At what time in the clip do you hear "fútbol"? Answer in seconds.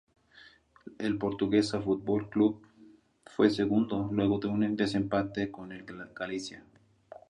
1.79-2.27